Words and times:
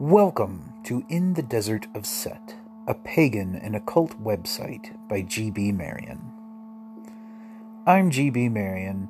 Welcome 0.00 0.74
to 0.84 1.04
In 1.08 1.34
the 1.34 1.42
Desert 1.42 1.88
of 1.92 2.06
Set, 2.06 2.54
a 2.86 2.94
pagan 2.94 3.56
and 3.56 3.74
occult 3.74 4.22
website 4.22 4.96
by 5.08 5.22
G.B. 5.22 5.72
Marion. 5.72 6.20
I'm 7.84 8.12
G.B. 8.12 8.48
Marion. 8.50 9.08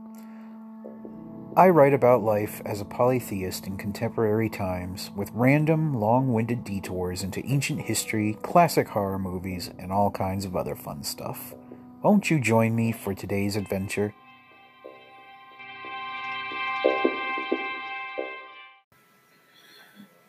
I 1.55 1.69
write 1.69 1.92
about 1.92 2.23
life 2.23 2.62
as 2.64 2.80
a 2.80 2.87
polytheist 2.87 3.66
in 3.66 3.77
contemporary 3.77 4.48
times 4.48 5.11
with 5.14 5.30
random, 5.34 5.92
long 5.92 6.33
winded 6.33 6.64
detours 6.64 7.23
into 7.23 7.45
ancient 7.45 7.83
history, 7.83 8.39
classic 8.41 8.89
horror 8.89 9.19
movies, 9.19 9.70
and 9.78 9.92
all 9.92 10.11
kinds 10.11 10.47
of 10.47 10.56
other 10.56 10.75
fun 10.75 11.02
stuff. 11.02 11.55
Won't 12.02 12.30
you 12.30 12.41
join 12.41 12.75
me 12.75 12.92
for 12.92 13.12
today's 13.12 13.56
adventure? 13.56 14.14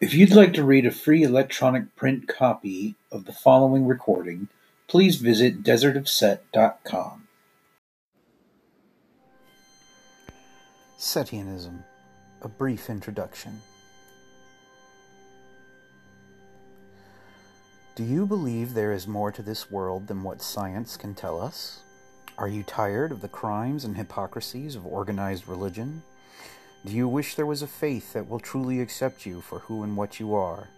If 0.02 0.14
you'd 0.14 0.33
like 0.33 0.53
to 0.53 0.64
read 0.64 0.86
a 0.86 0.92
free 0.92 1.23
electronic 1.23 1.94
print 1.97 2.25
copy 2.25 2.95
of 3.11 3.25
the 3.25 3.33
following 3.33 3.86
recording, 3.86 4.47
please 4.88 5.17
visit 5.17 5.61
desertofset.com. 5.61 7.28
Setianism 10.97 11.83
A 12.42 12.47
Brief 12.47 12.89
Introduction. 12.89 13.61
Do 17.95 18.05
you 18.05 18.25
believe 18.25 18.73
there 18.73 18.94
is 18.94 19.05
more 19.05 19.33
to 19.33 19.42
this 19.42 19.70
world 19.70 20.08
than 20.08 20.23
what 20.23 20.42
science 20.42 20.95
can 20.95 21.14
tell 21.14 21.42
us? 21.42 21.81
Are 22.38 22.47
you 22.47 22.64
tired 22.64 23.11
of 23.11 23.20
the 23.20 23.27
crimes 23.27 23.83
and 23.83 23.97
hypocrisies 23.97 24.77
of 24.77 24.86
organized 24.86 25.50
religion? 25.50 26.03
Do 26.85 26.94
you 26.94 27.09
wish 27.09 27.35
there 27.35 27.45
was 27.45 27.61
a 27.61 27.67
faith 27.67 28.13
that 28.13 28.30
will 28.30 28.39
truly 28.39 28.80
accept 28.80 29.25
you 29.25 29.41
for 29.41 29.59
who 29.59 29.83
and 29.83 29.97
what 29.97 30.19
you 30.19 30.33
are? 30.33 30.69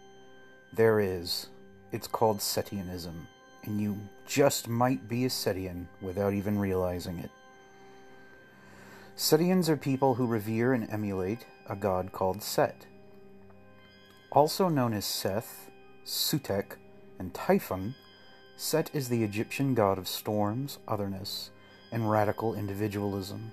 There 0.73 0.99
is. 0.99 1.47
It's 1.91 2.07
called 2.07 2.39
Setianism, 2.39 3.27
and 3.65 3.79
you 3.79 3.99
just 4.25 4.67
might 4.67 5.07
be 5.07 5.25
a 5.25 5.29
Setian 5.29 5.85
without 6.01 6.33
even 6.33 6.57
realizing 6.57 7.19
it. 7.19 7.29
Setians 9.15 9.69
are 9.69 9.77
people 9.77 10.15
who 10.15 10.25
revere 10.25 10.73
and 10.73 10.89
emulate 10.89 11.45
a 11.69 11.75
god 11.75 12.11
called 12.11 12.41
Set. 12.41 12.87
Also 14.31 14.69
known 14.69 14.93
as 14.93 15.05
Seth, 15.05 15.69
Sutek, 16.03 16.77
and 17.19 17.31
Typhon, 17.33 17.93
Set 18.57 18.89
is 18.93 19.09
the 19.09 19.23
Egyptian 19.23 19.75
god 19.75 19.99
of 19.99 20.07
storms, 20.07 20.79
otherness, 20.87 21.51
and 21.91 22.09
radical 22.09 22.55
individualism. 22.55 23.51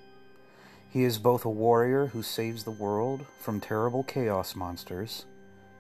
He 0.90 1.04
is 1.04 1.18
both 1.18 1.44
a 1.44 1.50
warrior 1.50 2.06
who 2.06 2.22
saves 2.22 2.64
the 2.64 2.70
world 2.70 3.26
from 3.38 3.60
terrible 3.60 4.02
chaos 4.02 4.56
monsters 4.56 5.26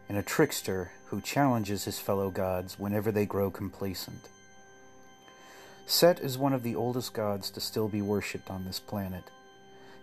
and 0.08 0.18
a 0.18 0.22
trickster 0.22 0.90
who 1.06 1.20
challenges 1.20 1.84
his 1.84 1.98
fellow 1.98 2.30
gods 2.30 2.78
whenever 2.78 3.10
they 3.10 3.24
grow 3.24 3.50
complacent. 3.50 4.28
Set 5.86 6.20
is 6.20 6.36
one 6.36 6.52
of 6.52 6.62
the 6.62 6.76
oldest 6.76 7.14
gods 7.14 7.48
to 7.50 7.60
still 7.60 7.88
be 7.88 8.02
worshipped 8.02 8.50
on 8.50 8.64
this 8.64 8.78
planet. 8.78 9.24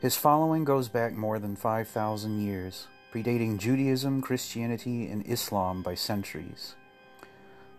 His 0.01 0.15
following 0.15 0.63
goes 0.63 0.89
back 0.89 1.13
more 1.13 1.37
than 1.37 1.55
5,000 1.55 2.41
years, 2.41 2.87
predating 3.13 3.59
Judaism, 3.59 4.21
Christianity, 4.21 5.07
and 5.07 5.25
Islam 5.27 5.83
by 5.83 5.93
centuries. 5.93 6.75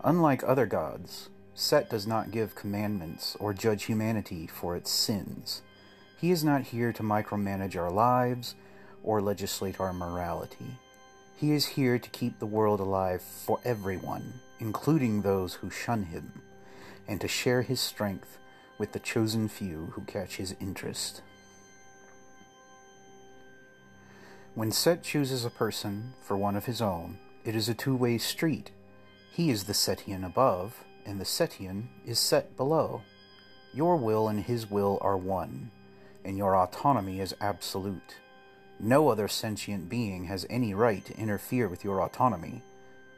Unlike 0.04 0.44
other 0.46 0.66
gods, 0.66 1.28
Set 1.54 1.90
does 1.90 2.06
not 2.06 2.30
give 2.30 2.54
commandments 2.54 3.36
or 3.40 3.52
judge 3.52 3.84
humanity 3.84 4.46
for 4.46 4.76
its 4.76 4.90
sins. 4.90 5.62
He 6.18 6.30
is 6.30 6.42
not 6.42 6.62
here 6.62 6.92
to 6.94 7.02
micromanage 7.02 7.76
our 7.76 7.90
lives 7.90 8.54
or 9.02 9.20
legislate 9.20 9.78
our 9.78 9.92
morality. 9.92 10.78
He 11.36 11.52
is 11.52 11.66
here 11.66 11.98
to 11.98 12.10
keep 12.10 12.38
the 12.38 12.46
world 12.46 12.80
alive 12.80 13.20
for 13.20 13.60
everyone, 13.64 14.40
including 14.58 15.20
those 15.20 15.54
who 15.54 15.68
shun 15.68 16.04
him, 16.04 16.40
and 17.06 17.20
to 17.20 17.28
share 17.28 17.60
his 17.60 17.80
strength 17.80 18.38
with 18.78 18.92
the 18.92 18.98
chosen 18.98 19.46
few 19.46 19.92
who 19.92 20.00
catch 20.02 20.36
his 20.36 20.56
interest. 20.58 21.20
When 24.54 24.72
Set 24.72 25.02
chooses 25.02 25.44
a 25.44 25.50
person 25.50 26.14
for 26.22 26.34
one 26.34 26.56
of 26.56 26.64
his 26.64 26.80
own, 26.80 27.18
it 27.44 27.54
is 27.54 27.68
a 27.68 27.74
two 27.74 27.94
way 27.94 28.16
street. 28.16 28.70
He 29.30 29.50
is 29.50 29.64
the 29.64 29.74
Setian 29.74 30.24
above, 30.24 30.82
and 31.04 31.20
the 31.20 31.26
Setian 31.26 31.88
is 32.06 32.18
Set 32.18 32.56
below. 32.56 33.02
Your 33.74 33.98
will 33.98 34.28
and 34.28 34.40
his 34.40 34.70
will 34.70 34.98
are 35.02 35.18
one 35.18 35.70
and 36.26 36.36
your 36.36 36.56
autonomy 36.56 37.20
is 37.20 37.36
absolute. 37.40 38.16
No 38.80 39.08
other 39.08 39.28
sentient 39.28 39.88
being 39.88 40.24
has 40.24 40.44
any 40.50 40.74
right 40.74 41.04
to 41.06 41.16
interfere 41.16 41.68
with 41.68 41.84
your 41.84 42.02
autonomy, 42.02 42.62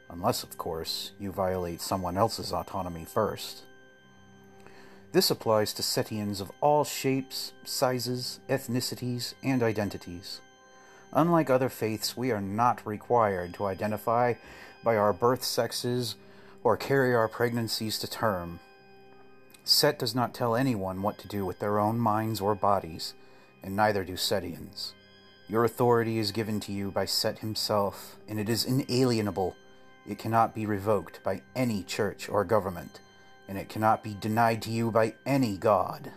unless, 0.09 0.43
of 0.43 0.57
course, 0.57 1.11
you 1.19 1.31
violate 1.31 1.81
someone 1.81 2.17
else's 2.17 2.53
autonomy 2.53 3.05
first. 3.05 3.63
This 5.11 5.31
applies 5.31 5.73
to 5.73 5.81
Setians 5.81 6.39
of 6.39 6.51
all 6.61 6.83
shapes, 6.83 7.51
sizes, 7.63 8.39
ethnicities, 8.47 9.33
and 9.43 9.63
identities. 9.63 10.39
Unlike 11.11 11.49
other 11.49 11.69
faiths, 11.69 12.15
we 12.15 12.31
are 12.31 12.41
not 12.41 12.85
required 12.85 13.55
to 13.55 13.65
identify 13.65 14.35
by 14.83 14.95
our 14.95 15.13
birth 15.13 15.43
sexes 15.43 16.15
or 16.63 16.77
carry 16.77 17.15
our 17.15 17.27
pregnancies 17.27 17.97
to 17.99 18.07
term. 18.07 18.59
Set 19.69 19.99
does 19.99 20.15
not 20.15 20.33
tell 20.33 20.55
anyone 20.55 21.03
what 21.03 21.19
to 21.19 21.27
do 21.27 21.45
with 21.45 21.59
their 21.59 21.77
own 21.77 21.99
minds 21.99 22.41
or 22.41 22.55
bodies, 22.55 23.13
and 23.61 23.75
neither 23.75 24.03
do 24.03 24.17
Setians. 24.17 24.95
Your 25.47 25.63
authority 25.63 26.17
is 26.17 26.31
given 26.31 26.59
to 26.61 26.71
you 26.71 26.89
by 26.89 27.05
Set 27.05 27.37
himself, 27.37 28.15
and 28.27 28.39
it 28.39 28.49
is 28.49 28.65
inalienable. 28.65 29.55
It 30.07 30.17
cannot 30.17 30.55
be 30.55 30.65
revoked 30.65 31.23
by 31.23 31.43
any 31.55 31.83
church 31.83 32.27
or 32.27 32.43
government, 32.43 32.99
and 33.47 33.59
it 33.59 33.69
cannot 33.69 34.03
be 34.03 34.15
denied 34.19 34.63
to 34.63 34.71
you 34.71 34.89
by 34.89 35.13
any 35.23 35.55
god. 35.55 36.13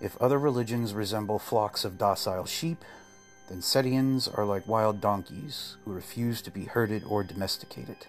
If 0.00 0.16
other 0.20 0.40
religions 0.40 0.94
resemble 0.94 1.38
flocks 1.38 1.84
of 1.84 1.98
docile 1.98 2.46
sheep, 2.46 2.84
then 3.48 3.62
Setians 3.62 4.26
are 4.26 4.44
like 4.44 4.66
wild 4.66 5.00
donkeys 5.00 5.76
who 5.84 5.92
refuse 5.92 6.42
to 6.42 6.50
be 6.50 6.64
herded 6.64 7.04
or 7.04 7.22
domesticated. 7.22 8.08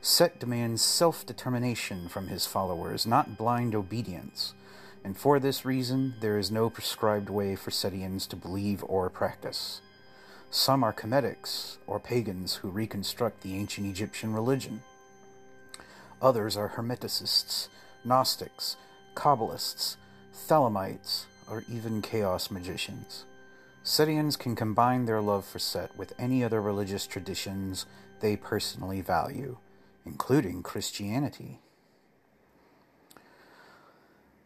Set 0.00 0.38
demands 0.38 0.80
self 0.80 1.26
determination 1.26 2.08
from 2.08 2.28
his 2.28 2.46
followers, 2.46 3.04
not 3.04 3.36
blind 3.36 3.74
obedience, 3.74 4.54
and 5.02 5.16
for 5.16 5.40
this 5.40 5.64
reason 5.64 6.14
there 6.20 6.38
is 6.38 6.52
no 6.52 6.70
prescribed 6.70 7.28
way 7.28 7.56
for 7.56 7.72
Setians 7.72 8.26
to 8.28 8.36
believe 8.36 8.84
or 8.86 9.10
practice. 9.10 9.80
Some 10.50 10.84
are 10.84 10.92
Kemetics, 10.92 11.78
or 11.86 11.98
pagans 11.98 12.56
who 12.56 12.68
reconstruct 12.68 13.40
the 13.42 13.56
ancient 13.56 13.88
Egyptian 13.88 14.32
religion. 14.32 14.82
Others 16.22 16.56
are 16.56 16.70
Hermeticists, 16.76 17.68
Gnostics, 18.04 18.76
Kabbalists, 19.14 19.96
Thelemites, 20.32 21.24
or 21.50 21.64
even 21.68 22.02
Chaos 22.02 22.52
magicians. 22.52 23.24
Setians 23.82 24.36
can 24.36 24.54
combine 24.54 25.06
their 25.06 25.20
love 25.20 25.44
for 25.44 25.58
Set 25.58 25.96
with 25.96 26.14
any 26.18 26.44
other 26.44 26.62
religious 26.62 27.06
traditions 27.06 27.84
they 28.20 28.36
personally 28.36 29.00
value 29.00 29.58
including 30.08 30.62
Christianity. 30.62 31.60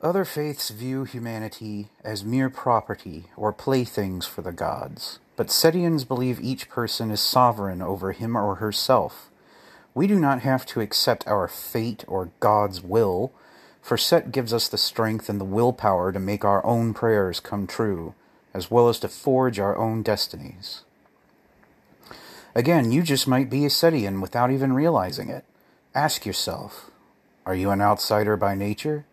Other 0.01 0.25
faiths 0.25 0.71
view 0.71 1.05
humanity 1.05 1.89
as 2.03 2.25
mere 2.25 2.51
property 2.51 3.27
or 3.37 3.53
playthings 3.53 4.27
for 4.27 4.43
the 4.43 4.51
gods, 4.51 5.21
but 5.37 5.51
Setians 5.51 6.05
believe 6.05 6.41
each 6.41 6.69
person 6.69 7.13
is 7.13 7.21
sovereign 7.21 7.81
over 7.81 8.11
him 8.11 8.37
or 8.37 8.57
herself. 8.57 9.31
We 9.95 10.09
do 10.09 10.19
not 10.19 10.41
have 10.41 10.67
to 10.67 10.81
accept 10.81 11.29
our 11.29 11.47
fate 11.47 12.05
or 12.09 12.33
God's 12.41 12.83
will, 12.83 13.33
for 13.81 13.97
Set 13.97 14.33
gives 14.33 14.53
us 14.53 14.67
the 14.67 14.79
strength 14.79 15.29
and 15.29 15.41
the 15.41 15.45
willpower 15.45 16.11
to 16.11 16.19
make 16.19 16.45
our 16.45 16.65
own 16.67 16.93
prayers 16.93 17.39
come 17.39 17.69
true, 17.69 18.15
as 18.53 18.71
well 18.71 18.89
as 18.89 18.99
to 19.01 19.09
forge 19.09 19.61
our 19.61 19.77
own 19.77 20.03
destinies. 20.03 20.83
Again, 22.55 22.91
you 22.91 23.03
just 23.03 23.29
might 23.29 23.49
be 23.49 23.65
a 23.65 23.69
Setian 23.69 24.21
without 24.21 24.51
even 24.51 24.73
realizing 24.73 25.29
it. 25.29 25.45
Ask 25.95 26.25
yourself 26.25 26.91
Are 27.45 27.55
you 27.55 27.69
an 27.71 27.83
outsider 27.83 28.35
by 28.39 28.55
nature? 28.55 29.05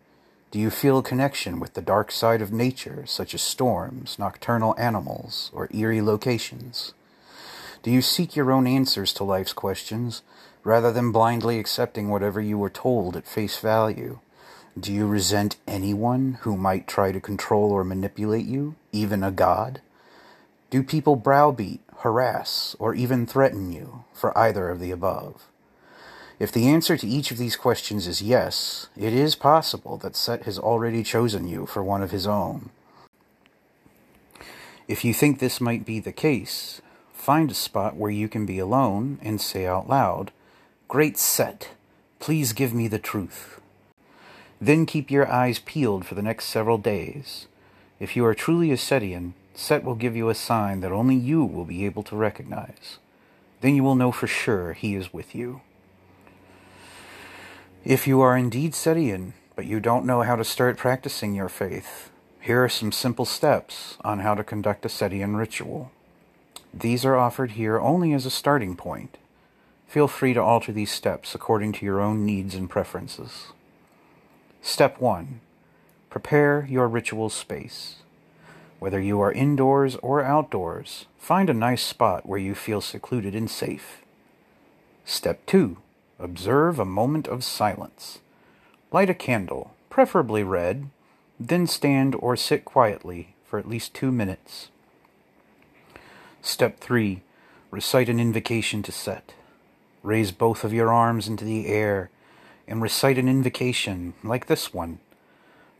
Do 0.50 0.60
you 0.60 0.70
feel 0.70 1.00
a 1.00 1.04
connection 1.04 1.60
with 1.60 1.74
the 1.74 1.82
dark 1.82 2.10
side 2.10 2.42
of 2.42 2.54
nature, 2.54 3.04
such 3.06 3.34
as 3.34 3.42
storms, 3.42 4.18
nocturnal 4.18 4.76
animals, 4.78 5.52
or 5.54 5.68
eerie 5.74 6.02
locations? 6.02 6.94
Do 7.84 7.92
you 7.92 8.02
seek 8.02 8.34
your 8.34 8.50
own 8.50 8.66
answers 8.66 9.12
to 9.14 9.26
life's 9.26 9.52
questions, 9.52 10.22
rather 10.64 10.90
than 10.90 11.12
blindly 11.12 11.60
accepting 11.60 12.08
whatever 12.08 12.40
you 12.40 12.58
were 12.58 12.70
told 12.70 13.18
at 13.18 13.28
face 13.28 13.60
value? 13.60 14.20
Do 14.80 14.94
you 14.94 15.06
resent 15.06 15.58
anyone 15.68 16.38
who 16.42 16.56
might 16.56 16.88
try 16.88 17.12
to 17.12 17.20
control 17.20 17.74
or 17.74 17.84
manipulate 17.84 18.46
you, 18.46 18.76
even 18.94 19.22
a 19.22 19.32
god? 19.32 19.82
Do 20.70 20.82
people 20.84 21.18
browbeat, 21.18 21.82
harass, 21.98 22.78
or 22.80 22.96
even 22.96 23.26
threaten 23.26 23.70
you 23.74 24.06
for 24.14 24.36
either 24.38 24.70
of 24.70 24.80
the 24.80 24.92
above? 24.92 25.50
If 26.40 26.54
the 26.54 26.70
answer 26.70 26.96
to 26.96 27.08
each 27.08 27.32
of 27.32 27.38
these 27.38 27.58
questions 27.58 28.08
is 28.08 28.22
yes, 28.22 28.88
it 28.96 29.12
is 29.12 29.36
possible 29.36 29.98
that 29.98 30.16
Set 30.16 30.44
has 30.44 30.58
already 30.58 31.04
chosen 31.04 31.50
you 31.50 31.66
for 31.66 31.84
one 31.84 32.02
of 32.02 32.12
his 32.12 32.26
own. 32.26 32.70
If 34.88 35.04
you 35.04 35.14
think 35.14 35.40
this 35.40 35.60
might 35.60 35.86
be 35.86 36.00
the 36.00 36.14
case, 36.14 36.82
find 37.12 37.52
a 37.52 37.54
spot 37.54 37.98
where 37.98 38.10
you 38.10 38.30
can 38.30 38.46
be 38.46 38.58
alone 38.58 39.20
and 39.22 39.42
say 39.42 39.68
out 39.68 39.90
loud, 39.90 40.32
Great 40.88 41.18
Set, 41.18 41.72
please 42.20 42.54
give 42.54 42.74
me 42.74 42.88
the 42.88 43.00
truth. 43.00 43.60
Then 44.62 44.86
keep 44.86 45.12
your 45.12 45.30
eyes 45.30 45.60
peeled 45.60 46.06
for 46.06 46.16
the 46.16 46.22
next 46.22 46.46
several 46.46 46.78
days. 46.78 47.48
If 48.00 48.16
you 48.16 48.26
are 48.26 48.34
truly 48.34 48.72
a 48.72 48.78
Setian, 48.78 49.34
Set 49.54 49.84
will 49.84 49.96
give 49.96 50.16
you 50.16 50.30
a 50.30 50.36
sign 50.36 50.80
that 50.80 50.94
only 50.94 51.16
you 51.16 51.44
will 51.44 51.66
be 51.66 51.86
able 51.86 52.04
to 52.04 52.16
recognize. 52.16 52.98
Then 53.60 53.76
you 53.76 53.84
will 53.84 53.96
know 53.96 54.14
for 54.14 54.28
sure 54.28 54.72
he 54.72 54.96
is 54.96 55.12
with 55.12 55.36
you. 55.36 55.62
If 57.90 58.06
you 58.06 58.22
are 58.22 58.38
indeed 58.38 58.74
Setian, 58.74 59.34
but 59.56 59.66
you 59.66 59.80
don't 59.80 60.06
know 60.06 60.22
how 60.22 60.36
to 60.36 60.44
start 60.44 60.78
practicing 60.78 61.34
your 61.34 61.50
faith, 61.50 62.12
here 62.40 62.64
are 62.64 62.70
some 62.70 62.92
simple 62.92 63.26
steps 63.26 63.98
on 64.02 64.20
how 64.20 64.36
to 64.36 64.44
conduct 64.44 64.86
a 64.86 64.90
Setian 64.90 65.36
ritual. 65.36 65.90
These 66.72 67.04
are 67.04 67.16
offered 67.16 67.54
here 67.54 67.80
only 67.80 68.14
as 68.14 68.28
a 68.28 68.30
starting 68.30 68.76
point. 68.76 69.18
Feel 69.88 70.08
free 70.08 70.36
to 70.36 70.40
alter 70.40 70.72
these 70.72 70.92
steps 70.92 71.34
according 71.34 71.72
to 71.72 71.86
your 71.88 72.00
own 72.00 72.28
needs 72.28 72.54
and 72.54 72.70
preferences. 72.70 73.48
Step 74.62 75.02
1 75.02 75.40
Prepare 76.12 76.68
your 76.70 76.88
ritual 76.88 77.32
space. 77.32 78.04
Whether 78.78 79.02
you 79.02 79.20
are 79.20 79.32
indoors 79.32 79.96
or 80.04 80.24
outdoors, 80.24 81.08
find 81.18 81.50
a 81.50 81.56
nice 81.56 81.82
spot 81.82 82.28
where 82.28 82.38
you 82.38 82.54
feel 82.54 82.82
secluded 82.82 83.34
and 83.34 83.50
safe. 83.50 84.04
Step 85.06 85.44
2 85.48 85.78
Observe 86.20 86.80
a 86.80 86.86
moment 86.86 87.28
of 87.28 87.46
silence. 87.46 88.20
Light 88.92 89.10
a 89.10 89.14
candle, 89.14 89.74
preferably 89.90 90.44
red, 90.44 90.90
then 91.40 91.66
stand 91.66 92.16
or 92.20 92.36
sit 92.36 92.66
quietly 92.66 93.36
for 93.46 93.58
at 93.58 93.70
least 93.70 93.94
two 93.94 94.12
minutes. 94.12 94.70
Step 96.42 96.80
3 96.80 97.22
Recite 97.72 98.10
an 98.10 98.20
invocation 98.20 98.84
to 98.84 98.92
Set. 98.92 99.34
Raise 100.04 100.32
both 100.32 100.64
of 100.64 100.74
your 100.74 100.92
arms 100.92 101.28
into 101.28 101.46
the 101.46 101.68
air 101.68 102.10
and 102.68 102.82
recite 102.82 103.18
an 103.18 103.30
invocation 103.30 104.14
like 104.24 104.48
this 104.48 104.74
one 104.74 105.00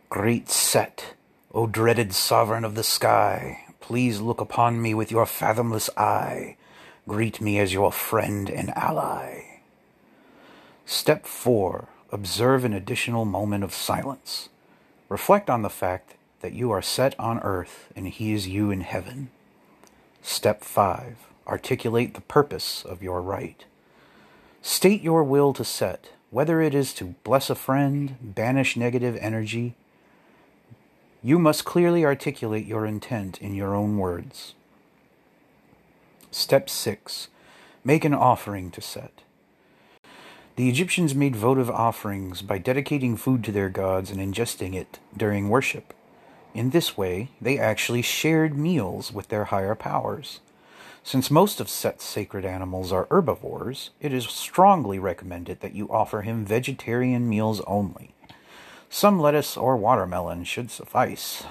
Great 0.10 0.50
Set, 0.50 1.16
O 1.54 1.68
dreaded 1.68 2.14
sovereign 2.14 2.64
of 2.64 2.76
the 2.76 2.84
sky, 2.84 3.66
please 3.80 4.22
look 4.22 4.40
upon 4.40 4.82
me 4.82 4.94
with 4.94 5.12
your 5.12 5.26
fathomless 5.26 5.90
eye. 5.98 6.56
Greet 7.08 7.42
me 7.42 7.60
as 7.60 7.74
your 7.74 7.92
friend 7.92 8.50
and 8.50 8.70
ally. 8.78 9.49
Step 10.92 11.28
4 11.28 11.88
Observe 12.12 12.66
an 12.66 12.74
additional 12.74 13.24
moment 13.24 13.64
of 13.64 13.76
silence. 13.76 14.50
Reflect 15.08 15.48
on 15.48 15.62
the 15.62 15.70
fact 15.70 16.16
that 16.42 16.54
you 16.54 16.72
are 16.72 16.82
Set 16.82 17.18
on 17.20 17.38
earth 17.42 17.94
and 17.96 18.08
He 18.08 18.34
is 18.34 18.48
you 18.48 18.72
in 18.72 18.82
heaven. 18.82 19.30
Step 20.24 20.64
5 20.64 21.28
Articulate 21.46 22.16
the 22.16 22.22
purpose 22.22 22.84
of 22.84 23.04
your 23.04 23.22
rite. 23.22 23.66
State 24.64 25.04
your 25.04 25.24
will 25.24 25.54
to 25.54 25.64
Set, 25.64 26.10
whether 26.32 26.60
it 26.60 26.74
is 26.74 26.92
to 26.96 27.14
bless 27.24 27.52
a 27.52 27.56
friend, 27.56 28.18
banish 28.20 28.76
negative 28.76 29.16
energy. 29.22 29.76
You 31.22 31.38
must 31.38 31.66
clearly 31.66 32.04
articulate 32.04 32.66
your 32.66 32.88
intent 32.88 33.40
in 33.40 33.54
your 33.54 33.76
own 33.76 34.00
words. 34.00 34.56
Step 36.32 36.68
6 36.68 37.28
Make 37.84 38.04
an 38.06 38.16
offering 38.16 38.72
to 38.72 38.82
Set. 38.82 39.22
The 40.60 40.68
Egyptians 40.68 41.16
made 41.16 41.38
votive 41.38 41.70
offerings 41.70 42.42
by 42.42 42.58
dedicating 42.58 43.16
food 43.16 43.46
to 43.46 43.52
their 43.54 43.70
gods 43.70 44.12
and 44.12 44.20
ingesting 44.20 44.76
it 44.76 45.00
during 45.16 45.48
worship. 45.48 45.94
In 46.54 46.72
this 46.72 46.98
way, 46.98 47.30
they 47.40 47.58
actually 47.58 48.02
shared 48.02 48.58
meals 48.58 49.14
with 49.14 49.30
their 49.30 49.46
higher 49.46 49.74
powers. 49.74 50.42
Since 51.02 51.32
most 51.32 51.62
of 51.62 51.70
Set's 51.70 52.04
sacred 52.04 52.44
animals 52.44 52.92
are 52.92 53.08
herbivores, 53.10 53.92
it 54.02 54.12
is 54.12 54.26
strongly 54.26 55.00
recommended 55.00 55.62
that 55.62 55.76
you 55.76 55.90
offer 55.90 56.24
him 56.24 56.44
vegetarian 56.44 57.30
meals 57.30 57.62
only. 57.66 58.14
Some 58.90 59.18
lettuce 59.18 59.56
or 59.56 59.78
watermelon 59.78 60.44
should 60.44 60.72
suffice. 60.72 61.46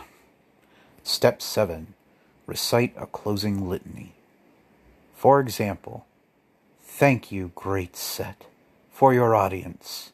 Step 1.03 1.41
7 1.41 1.95
Recite 2.45 2.93
a 2.95 3.07
closing 3.07 3.71
litany. 3.71 4.13
For 5.15 5.41
example, 5.41 6.05
Thank 6.83 7.33
you, 7.33 7.53
great 7.55 7.97
Set 7.97 8.45
for 8.99 9.15
your 9.15 9.35
audience. 9.37 10.11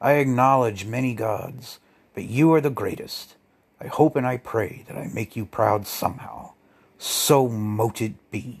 I 0.00 0.12
acknowledge 0.12 0.84
many 0.84 1.12
gods, 1.12 1.80
but 2.14 2.22
you 2.22 2.54
are 2.54 2.60
the 2.60 2.70
greatest. 2.70 3.34
I 3.80 3.88
hope 3.88 4.14
and 4.14 4.24
I 4.24 4.36
pray 4.36 4.84
that 4.86 4.96
I 4.96 5.10
make 5.12 5.34
you 5.34 5.44
proud 5.44 5.88
somehow. 5.88 6.52
So 6.98 7.48
mote 7.48 8.00
it 8.00 8.30
be. 8.30 8.60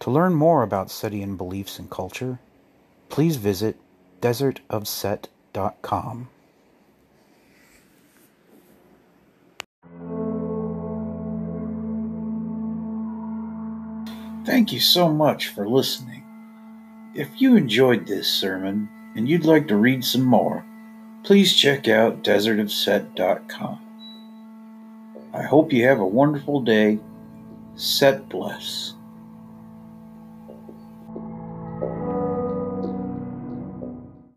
To 0.00 0.10
learn 0.10 0.34
more 0.34 0.64
about 0.64 0.88
Setian 0.88 1.36
beliefs 1.36 1.78
and 1.78 1.88
culture, 1.88 2.40
please 3.08 3.36
visit 3.36 3.76
desertofset.com. 4.20 6.28
Thank 14.44 14.72
you 14.72 14.80
so 14.80 15.08
much 15.08 15.48
for 15.48 15.68
listening. 15.68 16.22
If 17.14 17.40
you 17.40 17.56
enjoyed 17.56 18.06
this 18.06 18.28
sermon 18.28 18.88
and 19.16 19.28
you'd 19.28 19.46
like 19.46 19.68
to 19.68 19.76
read 19.76 20.04
some 20.04 20.24
more, 20.24 20.64
please 21.22 21.54
check 21.54 21.88
out 21.88 22.22
desertofset.com. 22.22 23.80
I 25.32 25.42
hope 25.42 25.72
you 25.72 25.86
have 25.86 26.00
a 26.00 26.06
wonderful 26.06 26.60
day. 26.60 26.98
Set 27.74 28.28
bless. 28.28 28.94